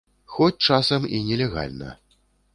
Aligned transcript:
Хоць 0.35 0.63
часам 0.69 1.05
і 1.19 1.21
нелегальна. 1.29 1.93